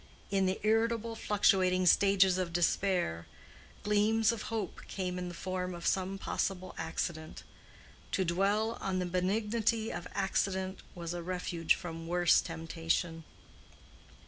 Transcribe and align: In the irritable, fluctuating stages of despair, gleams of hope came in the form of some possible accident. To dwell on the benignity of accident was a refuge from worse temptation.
In 0.31 0.47
the 0.47 0.59
irritable, 0.65 1.15
fluctuating 1.15 1.85
stages 1.85 2.39
of 2.39 2.51
despair, 2.51 3.27
gleams 3.83 4.31
of 4.31 4.41
hope 4.49 4.81
came 4.87 5.19
in 5.19 5.27
the 5.27 5.35
form 5.35 5.75
of 5.75 5.85
some 5.85 6.17
possible 6.17 6.73
accident. 6.75 7.43
To 8.13 8.25
dwell 8.25 8.79
on 8.81 8.97
the 8.97 9.05
benignity 9.05 9.93
of 9.93 10.07
accident 10.15 10.79
was 10.95 11.13
a 11.13 11.21
refuge 11.21 11.75
from 11.75 12.07
worse 12.07 12.41
temptation. 12.41 13.25